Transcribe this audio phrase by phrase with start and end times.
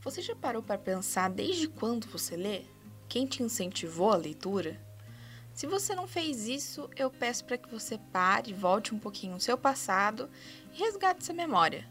[0.00, 2.62] Você já parou para pensar desde quando você lê?
[3.08, 4.80] Quem te incentivou a leitura?
[5.52, 9.40] Se você não fez isso, eu peço para que você pare, volte um pouquinho no
[9.40, 10.30] seu passado
[10.72, 11.84] e resgate essa memória.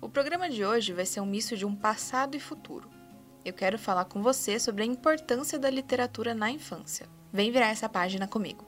[0.00, 2.90] O programa de hoje vai ser um misto de um passado e futuro.
[3.44, 7.08] Eu quero falar com você sobre a importância da literatura na infância.
[7.32, 8.66] Vem virar essa página comigo.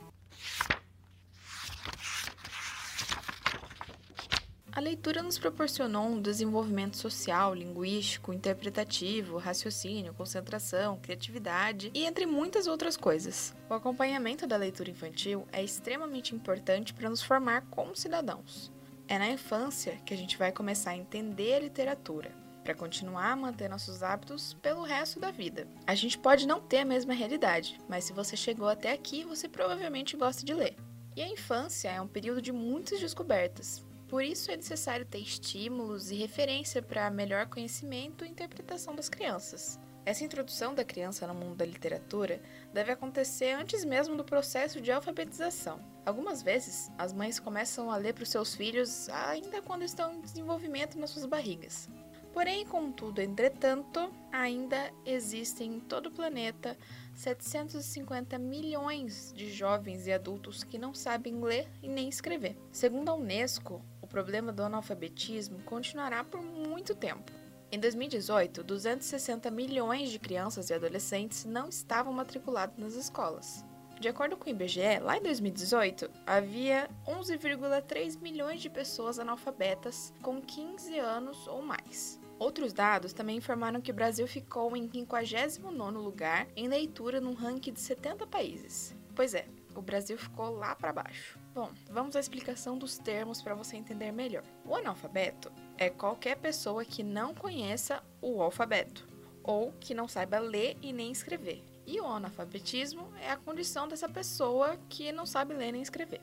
[4.79, 12.69] A leitura nos proporcionou um desenvolvimento social, linguístico, interpretativo, raciocínio, concentração, criatividade e entre muitas
[12.69, 13.57] outras coisas.
[13.69, 18.71] O acompanhamento da leitura infantil é extremamente importante para nos formar como cidadãos.
[19.09, 22.31] É na infância que a gente vai começar a entender a literatura,
[22.63, 25.67] para continuar a manter nossos hábitos pelo resto da vida.
[25.89, 29.49] A gente pode não ter a mesma realidade, mas se você chegou até aqui, você
[29.49, 30.77] provavelmente gosta de ler.
[31.17, 36.11] E a infância é um período de muitas descobertas, por isso é necessário ter estímulos
[36.11, 39.79] e referência para melhor conhecimento e interpretação das crianças.
[40.09, 42.41] Essa introdução da criança no mundo da literatura
[42.73, 45.79] deve acontecer antes mesmo do processo de alfabetização.
[46.07, 50.23] Algumas vezes, as mães começam a ler para os seus filhos ainda quando estão em
[50.23, 51.91] desenvolvimento nas suas barrigas.
[52.33, 56.75] Porém, contudo, entretanto, ainda existem em todo o planeta
[57.15, 62.57] 750 milhões de jovens e adultos que não sabem ler e nem escrever.
[62.71, 67.33] Segundo a Unesco, problema do analfabetismo continuará por muito tempo.
[67.71, 73.65] Em 2018, 260 milhões de crianças e adolescentes não estavam matriculados nas escolas.
[74.01, 80.41] De acordo com o IBGE, lá em 2018, havia 11,3 milhões de pessoas analfabetas com
[80.41, 82.19] 15 anos ou mais.
[82.39, 87.73] Outros dados também informaram que o Brasil ficou em 59º lugar em leitura num ranking
[87.73, 88.95] de 70 países.
[89.17, 91.37] Pois é, o Brasil ficou lá para baixo.
[91.55, 94.45] Bom, vamos à explicação dos termos para você entender melhor.
[94.65, 99.07] O analfabeto é qualquer pessoa que não conheça o alfabeto
[99.43, 101.65] ou que não saiba ler e nem escrever.
[101.87, 106.21] E o analfabetismo é a condição dessa pessoa que não sabe ler nem escrever.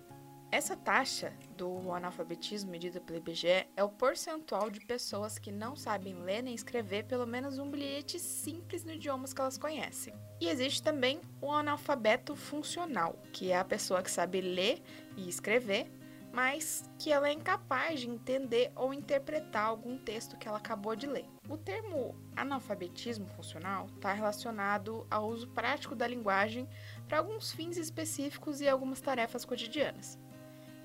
[0.52, 6.14] Essa taxa do analfabetismo medida pelo IBGE é o percentual de pessoas que não sabem
[6.14, 10.14] ler nem escrever pelo menos um bilhete simples no idioma que elas conhecem.
[10.40, 14.82] E existe também o analfabeto funcional, que é a pessoa que sabe ler
[15.18, 15.92] e escrever,
[16.32, 21.08] mas que ela é incapaz de entender ou interpretar algum texto que ela acabou de
[21.08, 21.26] ler.
[21.50, 26.68] O termo analfabetismo funcional está relacionado ao uso prático da linguagem
[27.08, 30.20] para alguns fins específicos e algumas tarefas cotidianas.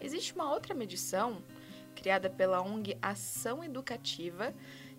[0.00, 1.42] Existe uma outra medição
[1.94, 4.54] criada pela ONG Ação Educativa,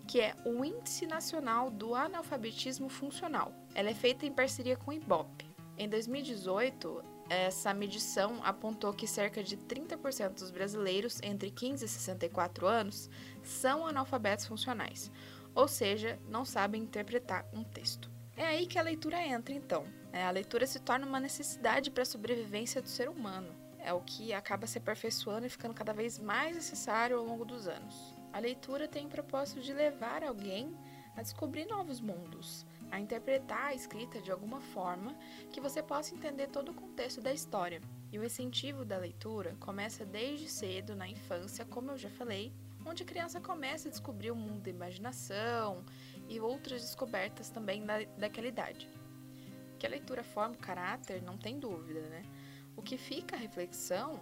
[0.08, 3.54] que é o Índice Nacional do Analfabetismo Funcional.
[3.74, 5.46] Ela é feita em parceria com o IBOP.
[5.78, 12.68] Em 2018, essa medição apontou que cerca de 30% dos brasileiros entre 15 e 64
[12.68, 13.10] anos
[13.42, 15.12] são analfabetos funcionais,
[15.56, 18.12] ou seja, não sabem interpretar um texto.
[18.36, 19.86] É aí que a leitura entra, então.
[20.12, 24.02] É, a leitura se torna uma necessidade para a sobrevivência do ser humano é o
[24.02, 28.16] que acaba se aperfeiçoando e ficando cada vez mais necessário ao longo dos anos.
[28.34, 30.76] A leitura tem o propósito de levar alguém
[31.16, 35.16] a descobrir novos mundos, a interpretar a escrita de alguma forma
[35.52, 37.82] que você possa entender todo o contexto da história.
[38.12, 42.54] E o incentivo da leitura começa desde cedo, na infância, como eu já falei,
[42.86, 45.84] onde a criança começa a descobrir o mundo da imaginação
[46.28, 48.90] e outras descobertas também da, daquela idade.
[49.80, 52.24] Que a leitura forma o caráter, não tem dúvida, né?
[52.76, 54.20] O que fica a reflexão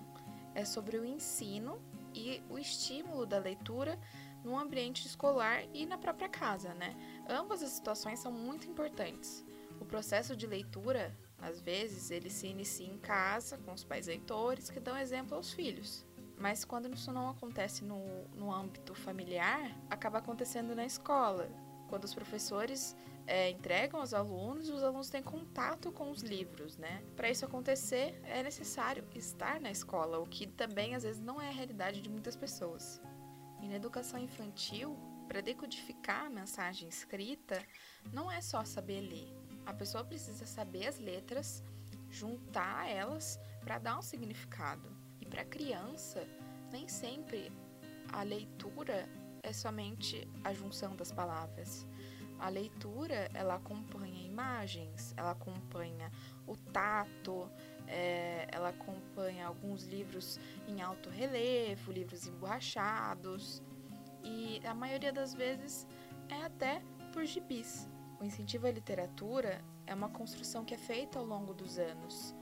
[0.53, 1.81] é sobre o ensino
[2.13, 3.99] e o estímulo da leitura
[4.43, 6.95] no ambiente escolar e na própria casa, né?
[7.27, 9.45] Ambas as situações são muito importantes.
[9.79, 14.69] O processo de leitura, às vezes, ele se inicia em casa, com os pais leitores,
[14.69, 16.05] que dão exemplo aos filhos.
[16.37, 21.49] Mas quando isso não acontece no, no âmbito familiar, acaba acontecendo na escola,
[21.89, 22.95] quando os professores
[23.27, 27.03] é, entregam aos alunos e os alunos têm contato com os livros, né?
[27.15, 31.47] Para isso acontecer, é necessário estar na escola, o que também às vezes não é
[31.47, 33.01] a realidade de muitas pessoas.
[33.61, 34.97] E na educação infantil,
[35.27, 37.63] para decodificar a mensagem escrita,
[38.11, 39.31] não é só saber ler.
[39.65, 41.63] A pessoa precisa saber as letras,
[42.09, 44.89] juntar elas para dar um significado.
[45.21, 46.25] E para criança,
[46.71, 47.51] nem sempre
[48.11, 49.07] a leitura
[49.43, 51.85] é somente a junção das palavras.
[52.39, 56.11] A leitura ela acompanha imagens, ela acompanha
[56.47, 57.49] o tato,
[57.85, 63.61] é, ela acompanha alguns livros em alto relevo, livros emborrachados
[64.23, 65.87] e a maioria das vezes
[66.29, 66.81] é até
[67.11, 67.89] por gibis.
[68.19, 72.35] O incentivo à literatura é uma construção que é feita ao longo dos anos,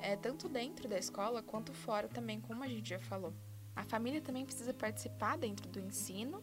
[0.00, 3.32] é tanto dentro da escola quanto fora também, como a gente já falou.
[3.74, 6.42] A família também precisa participar dentro do ensino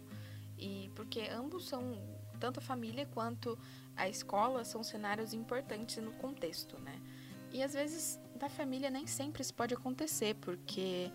[0.58, 1.98] e porque ambos são
[2.36, 3.58] tanto a família quanto
[3.96, 7.00] a escola são cenários importantes no contexto, né?
[7.52, 11.12] E às vezes da família nem sempre isso pode acontecer, porque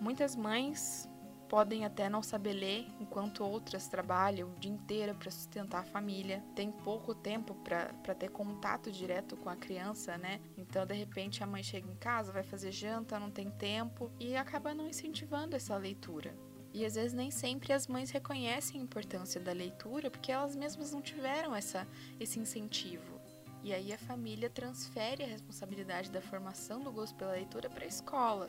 [0.00, 1.08] muitas mães
[1.48, 6.40] podem até não saber ler, enquanto outras trabalham o dia inteiro para sustentar a família,
[6.54, 10.40] tem pouco tempo para ter contato direto com a criança, né?
[10.56, 14.36] Então, de repente, a mãe chega em casa, vai fazer janta, não tem tempo e
[14.36, 16.32] acaba não incentivando essa leitura.
[16.72, 20.92] E às vezes nem sempre as mães reconhecem a importância da leitura porque elas mesmas
[20.92, 21.86] não tiveram essa,
[22.18, 23.20] esse incentivo.
[23.62, 27.88] E aí a família transfere a responsabilidade da formação do gosto pela leitura para a
[27.88, 28.48] escola.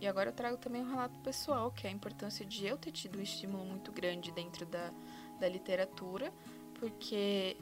[0.00, 2.90] E agora eu trago também um relato pessoal, que é a importância de eu ter
[2.90, 4.90] tido um estímulo muito grande dentro da,
[5.38, 6.32] da literatura,
[6.78, 7.58] porque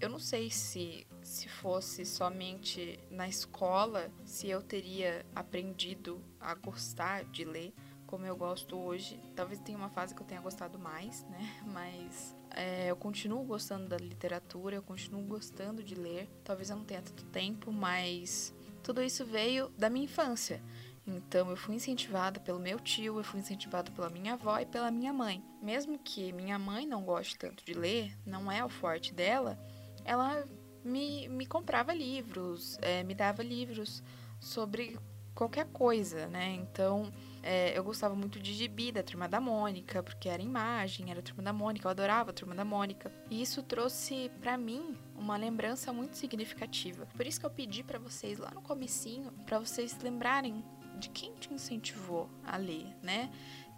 [0.00, 7.24] eu não sei se, se fosse somente na escola, se eu teria aprendido a gostar
[7.24, 7.74] de ler
[8.12, 9.18] como eu gosto hoje.
[9.34, 11.40] Talvez tenha uma fase que eu tenha gostado mais, né?
[11.64, 16.28] Mas é, eu continuo gostando da literatura, eu continuo gostando de ler.
[16.44, 20.62] Talvez eu não tenha tanto tempo, mas tudo isso veio da minha infância.
[21.06, 24.90] Então eu fui incentivada pelo meu tio, eu fui incentivada pela minha avó e pela
[24.90, 25.42] minha mãe.
[25.62, 29.58] Mesmo que minha mãe não goste tanto de ler, não é o forte dela,
[30.04, 30.46] ela
[30.84, 34.02] me, me comprava livros, é, me dava livros
[34.38, 34.98] sobre
[35.34, 36.50] qualquer coisa, né?
[36.50, 37.10] Então
[37.42, 41.42] é, eu gostava muito de gibi da Turma da Mônica, porque era imagem, era Turma
[41.42, 43.12] da Mônica, eu adorava a Turma da Mônica.
[43.28, 47.06] E isso trouxe para mim uma lembrança muito significativa.
[47.16, 50.64] Por isso que eu pedi para vocês lá no comecinho, para vocês lembrarem
[50.98, 53.28] de quem te incentivou a ler, né?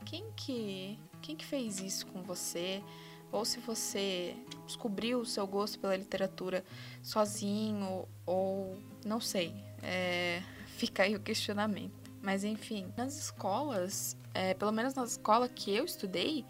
[0.04, 2.82] Quem que, quem que fez isso com você?
[3.32, 4.36] Ou se você
[4.66, 6.62] descobriu o seu gosto pela literatura
[7.02, 9.54] sozinho, ou não sei.
[9.82, 12.03] É, fica aí o questionamento.
[12.24, 16.42] Mas enfim, nas escolas, é, pelo menos na escola que eu estudei,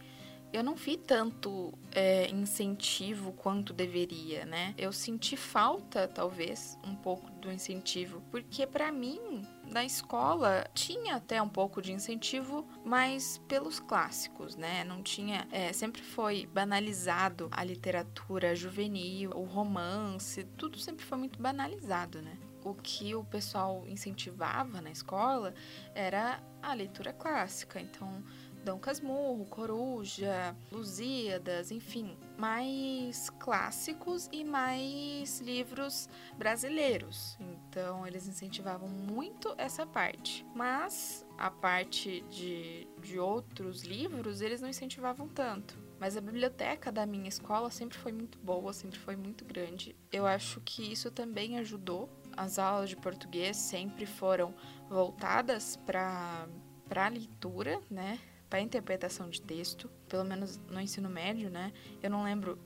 [0.52, 4.72] eu não vi tanto é, incentivo quanto deveria, né?
[4.78, 11.42] Eu senti falta, talvez, um pouco do incentivo, porque para mim na escola tinha até
[11.42, 14.84] um pouco de incentivo, mas pelos clássicos, né?
[14.84, 15.48] Não tinha.
[15.50, 22.38] É, sempre foi banalizado a literatura juvenil, o romance, tudo sempre foi muito banalizado, né?
[22.64, 25.54] O que o pessoal incentivava na escola
[25.94, 27.80] era a leitura clássica.
[27.80, 28.24] Então,
[28.64, 36.08] Dom Casmurro, Coruja, Lusíadas, enfim, mais clássicos e mais livros
[36.38, 37.36] brasileiros.
[37.38, 40.46] Então, eles incentivavam muito essa parte.
[40.54, 45.78] Mas a parte de, de outros livros, eles não incentivavam tanto.
[46.00, 49.94] Mas a biblioteca da minha escola sempre foi muito boa, sempre foi muito grande.
[50.10, 54.54] Eu acho que isso também ajudou as aulas de português sempre foram
[54.88, 56.46] voltadas para
[56.94, 58.18] a leitura, né?
[58.48, 61.72] Para interpretação de texto, pelo menos no ensino médio, né?
[62.00, 62.56] Eu não lembro,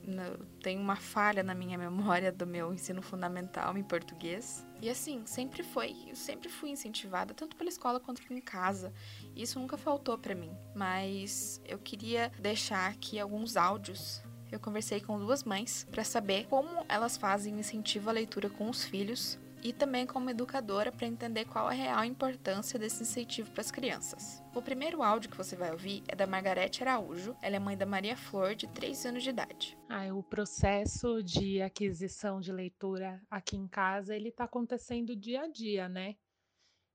[0.61, 4.65] tem uma falha na minha memória do meu ensino fundamental em português.
[4.81, 8.93] E assim, sempre foi, eu sempre fui incentivada, tanto pela escola quanto em casa.
[9.35, 10.51] Isso nunca faltou para mim.
[10.75, 14.21] Mas eu queria deixar aqui alguns áudios
[14.51, 18.83] eu conversei com duas mães para saber como elas fazem incentivo à leitura com os
[18.83, 23.71] filhos e também como educadora para entender qual a real importância desse incentivo para as
[23.71, 24.43] crianças.
[24.55, 27.85] O primeiro áudio que você vai ouvir é da Margarete Araújo, ela é mãe da
[27.85, 29.77] Maria Flor, de 3 anos de idade.
[29.89, 35.47] Ah, o processo de aquisição de leitura aqui em casa, ele está acontecendo dia a
[35.47, 36.15] dia, né?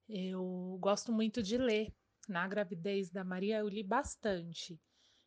[0.08, 1.92] Eu gosto muito de ler.
[2.28, 4.80] Na gravidez da Maria, eu li bastante.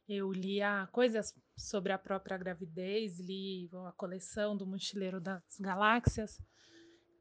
[0.08, 6.39] Eu lia coisas sobre a própria gravidez, li a coleção do Mochileiro das Galáxias,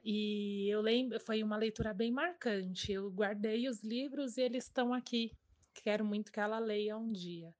[0.08, 2.92] e eu lembro, foi uma leitura bem marcante.
[2.92, 5.32] Eu guardei os livros e eles estão aqui.
[5.75, 7.52] Quero muito que ela leia um dia.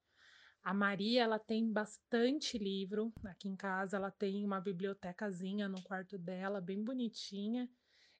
[0.63, 6.17] A Maria, ela tem bastante livro aqui em casa, ela tem uma bibliotecazinha no quarto
[6.17, 7.69] dela, bem bonitinha.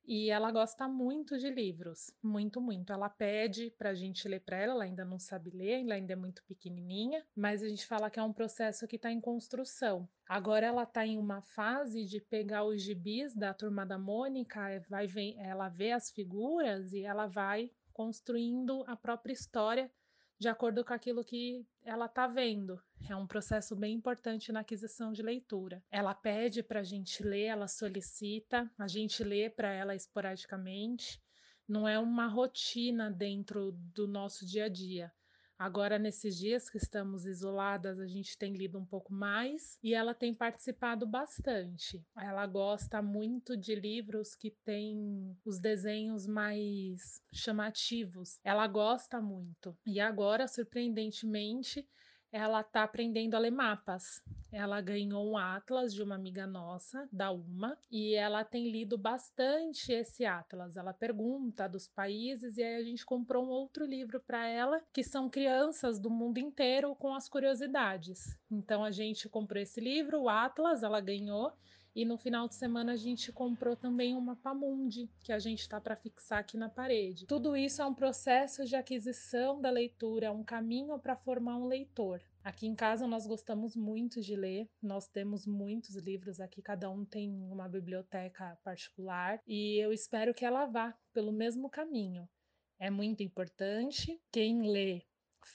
[0.08, 2.94] E ela gosta muito de livros, muito, muito.
[2.94, 6.14] Ela pede para a gente ler para ela, ela ainda não sabe ler, ela ainda
[6.14, 10.08] é muito pequenininha, mas a gente fala que é um processo que está em construção.
[10.26, 15.08] Agora ela está em uma fase de pegar os gibis da turma da Mônica, vai
[15.08, 19.92] ver, ela vê as figuras e ela vai construindo a própria história
[20.40, 22.80] de acordo com aquilo que ela está vendo.
[23.10, 25.84] É um processo bem importante na aquisição de leitura.
[25.90, 31.22] Ela pede para a gente ler, ela solicita, a gente lê para ela esporadicamente.
[31.68, 35.12] Não é uma rotina dentro do nosso dia a dia.
[35.60, 40.14] Agora, nesses dias que estamos isoladas, a gente tem lido um pouco mais e ela
[40.14, 42.06] tem participado bastante.
[42.16, 48.40] Ela gosta muito de livros que têm os desenhos mais chamativos.
[48.44, 49.76] Ela gosta muito.
[49.84, 51.88] E agora, surpreendentemente,
[52.32, 54.22] ela está aprendendo a ler mapas.
[54.52, 59.92] Ela ganhou um atlas de uma amiga nossa, da UMA, e ela tem lido bastante
[59.92, 60.78] esse atlas.
[60.78, 65.04] Ela pergunta dos países e aí a gente comprou um outro livro para ela, que
[65.04, 68.38] são crianças do mundo inteiro com as curiosidades.
[68.50, 71.52] Então a gente comprou esse livro, o Atlas, ela ganhou,
[71.98, 75.82] e no final de semana a gente comprou também uma Pamundi, que a gente está
[75.82, 77.26] para fixar aqui na parede.
[77.26, 81.66] Tudo isso é um processo de aquisição da leitura, é um caminho para formar um
[81.66, 82.22] leitor.
[82.44, 87.04] Aqui em casa nós gostamos muito de ler, nós temos muitos livros aqui, cada um
[87.04, 92.30] tem uma biblioteca particular e eu espero que ela vá pelo mesmo caminho.
[92.80, 94.22] É muito importante.
[94.32, 95.02] Quem lê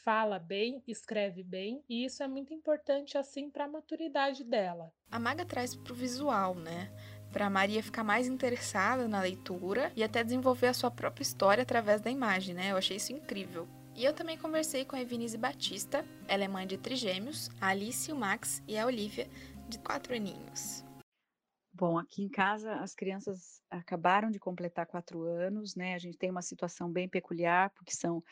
[0.05, 4.93] fala bem, escreve bem, e isso é muito importante assim para a maturidade dela.
[5.11, 6.91] A Maga traz para o visual, né?
[7.33, 12.01] Para Maria ficar mais interessada na leitura e até desenvolver a sua própria história através
[12.01, 12.73] da imagem, né?
[12.73, 13.69] Eu achei isso incrível.
[13.95, 18.11] E eu também conversei com a Evinise Batista, ela é mãe de trigêmeos, a Alice,
[18.11, 19.29] o Max e a Olivia,
[19.69, 20.83] de quatro aninhos.
[21.75, 25.95] Bom, aqui em casa as crianças acabaram de completar quatro anos, né?
[25.95, 28.23] A gente tem uma situação bem peculiar, porque são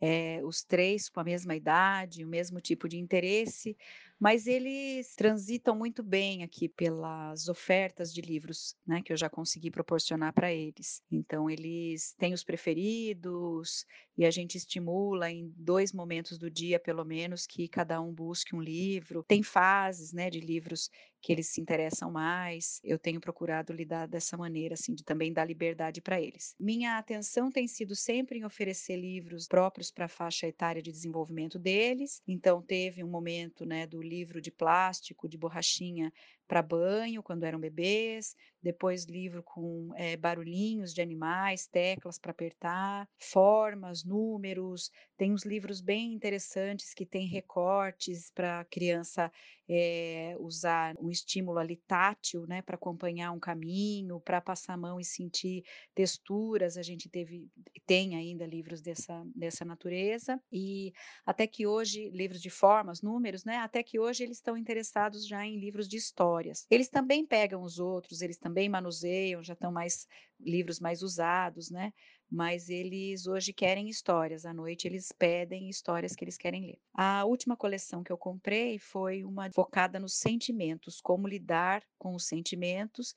[0.00, 3.76] é, os três com a mesma idade, o mesmo tipo de interesse,
[4.24, 9.70] mas eles transitam muito bem aqui pelas ofertas de livros, né, que eu já consegui
[9.70, 11.02] proporcionar para eles.
[11.10, 13.84] Então, eles têm os preferidos
[14.16, 18.54] e a gente estimula em dois momentos do dia, pelo menos, que cada um busque
[18.56, 19.22] um livro.
[19.28, 20.88] Tem fases, né, de livros
[21.20, 22.80] que eles se interessam mais.
[22.84, 26.54] Eu tenho procurado lidar dessa maneira, assim, de também dar liberdade para eles.
[26.58, 31.58] Minha atenção tem sido sempre em oferecer livros próprios para a faixa etária de desenvolvimento
[31.58, 32.20] deles.
[32.26, 36.12] Então, teve um momento, né, do livro de plástico, de borrachinha
[36.46, 43.08] para banho, quando eram bebês, depois livro com é, barulhinhos de animais, teclas para apertar,
[43.18, 44.90] formas, números.
[45.16, 49.30] Tem uns livros bem interessantes que tem recortes para a criança
[49.68, 55.00] é, usar um estímulo ali tátil, né, para acompanhar um caminho, para passar a mão
[55.00, 56.76] e sentir texturas.
[56.76, 57.48] A gente teve,
[57.86, 60.92] tem ainda livros dessa, dessa natureza e
[61.24, 63.56] até que hoje livros de formas, números, né?
[63.58, 65.96] Até que hoje eles estão interessados já em livros de
[66.34, 66.66] histórias.
[66.70, 70.06] Eles também pegam os outros, eles também manuseiam, já estão mais
[70.40, 71.92] livros mais usados, né?
[72.30, 74.44] mas eles hoje querem histórias.
[74.44, 76.78] À noite eles pedem histórias que eles querem ler.
[76.92, 82.26] A última coleção que eu comprei foi uma focada nos sentimentos, como lidar com os
[82.26, 83.14] sentimentos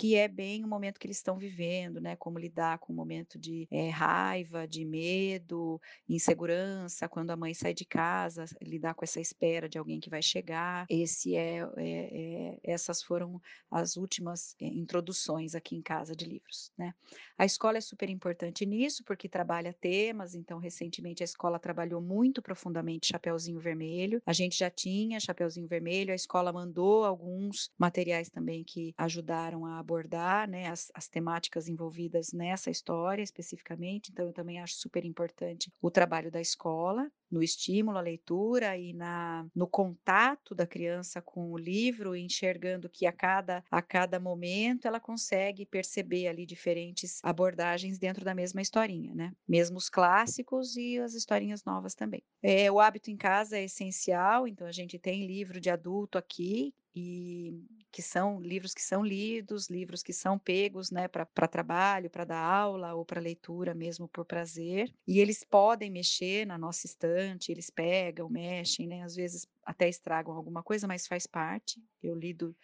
[0.00, 2.16] que é bem o momento que eles estão vivendo, né?
[2.16, 5.78] Como lidar com o momento de é, raiva, de medo,
[6.08, 10.22] insegurança, quando a mãe sai de casa, lidar com essa espera de alguém que vai
[10.22, 10.86] chegar.
[10.88, 16.72] Esse é, é, é essas foram as últimas eh, introduções aqui em casa de livros,
[16.78, 16.94] né?
[17.36, 20.34] A escola é super importante nisso porque trabalha temas.
[20.34, 24.22] Então, recentemente a escola trabalhou muito profundamente Chapeuzinho Vermelho.
[24.24, 26.12] A gente já tinha Chapeuzinho Vermelho.
[26.12, 32.32] A escola mandou alguns materiais também que ajudaram a abordar né, as, as temáticas envolvidas
[32.32, 34.10] nessa história especificamente.
[34.12, 38.92] Então, eu também acho super importante o trabalho da escola no estímulo à leitura e
[38.92, 44.86] na, no contato da criança com o livro, enxergando que a cada, a cada momento
[44.86, 49.32] ela consegue perceber ali diferentes abordagens dentro da mesma historinha, né?
[49.48, 52.22] Mesmo os clássicos e as historinhas novas também.
[52.42, 56.74] É, o hábito em casa é essencial, então a gente tem livro de adulto aqui
[56.94, 57.52] e
[57.92, 62.38] que são livros que são lidos, livros que são pegos né, para trabalho, para dar
[62.38, 64.92] aula ou para leitura mesmo por prazer.
[65.06, 70.34] E eles podem mexer na nossa estante, eles pegam, mexem, né, às vezes até estragam
[70.34, 71.82] alguma coisa, mas faz parte.
[72.02, 72.56] Eu lido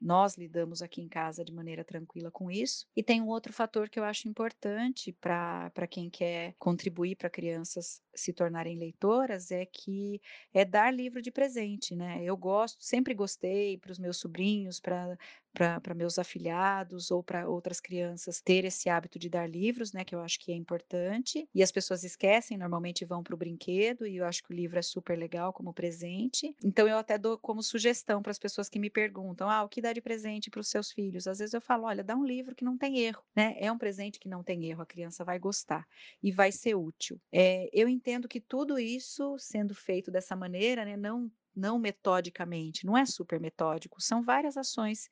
[0.00, 2.86] nós lidamos aqui em casa de maneira tranquila com isso.
[2.96, 8.00] E tem um outro fator que eu acho importante para quem quer contribuir para crianças
[8.14, 10.20] se tornarem leitoras é que
[10.52, 12.22] é dar livro de presente, né?
[12.24, 15.16] Eu gosto, sempre gostei para os meus sobrinhos, para
[15.58, 20.14] para meus afilhados ou para outras crianças ter esse hábito de dar livros, né, que
[20.14, 21.48] eu acho que é importante.
[21.54, 24.78] E as pessoas esquecem, normalmente vão para o brinquedo, e eu acho que o livro
[24.78, 26.54] é super legal como presente.
[26.64, 29.80] Então eu até dou como sugestão para as pessoas que me perguntam: "Ah, o que
[29.82, 31.26] dá de presente para os seus filhos?".
[31.26, 33.54] Às vezes eu falo: "Olha, dá um livro que não tem erro", né?
[33.58, 35.84] É um presente que não tem erro, a criança vai gostar
[36.22, 37.20] e vai ser útil.
[37.32, 42.96] É, eu entendo que tudo isso sendo feito dessa maneira, né, não não metodicamente, não
[42.96, 45.08] é super metódico, são várias ações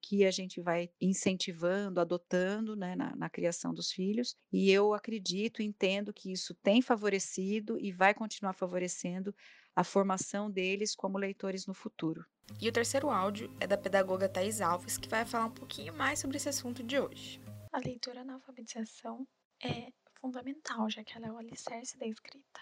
[0.00, 4.36] que a gente vai incentivando, adotando né, na, na, criação dos filhos.
[4.52, 9.34] E eu acredito, entendo que isso tem favorecido e vai continuar favorecendo
[9.74, 12.24] a formação deles como leitores no futuro.
[12.60, 16.18] E o terceiro áudio é da pedagoga Thais Alves, que vai falar um pouquinho mais
[16.18, 17.40] sobre esse assunto de hoje.
[17.72, 19.26] A leitura na alfabetização
[19.62, 22.60] é fundamental, já que ela é o alicerce da escrita.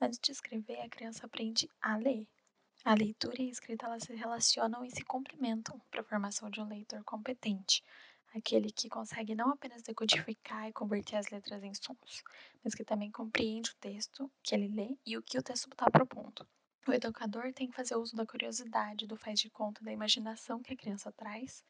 [0.00, 2.26] Antes de escrever, a criança aprende a ler.
[2.84, 6.60] A leitura e a escrita elas se relacionam e se complementam para a formação de
[6.60, 7.80] um leitor competente,
[8.34, 12.24] aquele que consegue não apenas decodificar e converter as letras em sons,
[12.62, 15.88] mas que também compreende o texto que ele lê e o que o texto está
[15.88, 16.44] propondo.
[16.84, 20.74] O educador tem que fazer uso da curiosidade, do faz de conta, da imaginação que
[20.74, 21.64] a criança traz,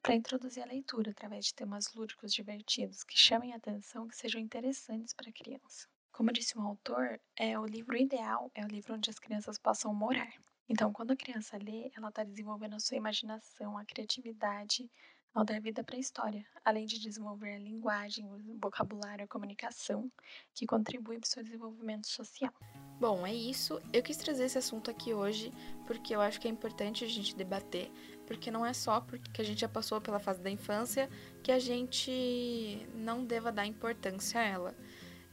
[0.00, 4.40] para introduzir a leitura através de temas lúdicos divertidos que chamem a atenção, que sejam
[4.40, 5.86] interessantes para a criança.
[6.10, 9.92] Como disse um autor, é o livro ideal é o livro onde as crianças possam
[9.92, 10.32] morar.
[10.68, 14.90] Então, quando a criança lê, ela está desenvolvendo a sua imaginação, a criatividade,
[15.34, 20.10] ao dar vida para a história, além de desenvolver a linguagem, o vocabulário, a comunicação,
[20.54, 22.52] que contribui para o seu desenvolvimento social.
[23.00, 23.80] Bom, é isso.
[23.92, 25.52] Eu quis trazer esse assunto aqui hoje
[25.86, 27.90] porque eu acho que é importante a gente debater,
[28.26, 31.10] porque não é só porque a gente já passou pela fase da infância
[31.42, 34.74] que a gente não deva dar importância a ela.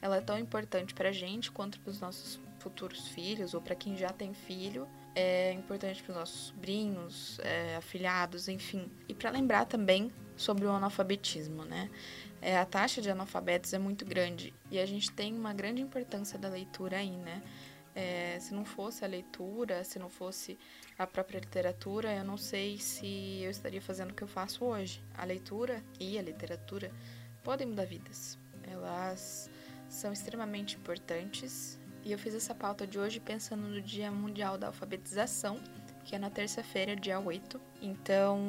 [0.01, 3.75] Ela é tão importante para a gente quanto para os nossos futuros filhos ou para
[3.75, 8.89] quem já tem filho é importante para os nossos sobrinhos, é, afilhados, enfim.
[9.07, 11.89] E para lembrar também sobre o analfabetismo, né?
[12.41, 16.39] É, a taxa de analfabetos é muito grande e a gente tem uma grande importância
[16.39, 17.43] da leitura aí, né?
[17.93, 20.57] É, se não fosse a leitura, se não fosse
[20.97, 25.03] a própria literatura, eu não sei se eu estaria fazendo o que eu faço hoje.
[25.13, 26.89] A leitura e a literatura
[27.43, 28.39] podem mudar vidas.
[28.63, 29.49] Elas
[29.89, 34.67] são extremamente importantes e eu fiz essa pauta de hoje pensando no Dia Mundial da
[34.67, 35.59] Alfabetização,
[36.03, 37.59] que é na terça-feira, dia 8.
[37.81, 38.39] Então,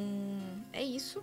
[0.73, 1.23] é isso.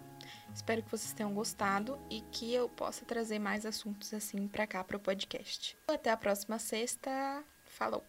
[0.54, 4.84] Espero que vocês tenham gostado e que eu possa trazer mais assuntos assim para cá
[4.84, 5.78] para o podcast.
[5.88, 7.44] Até a próxima sexta.
[7.66, 8.04] Falou!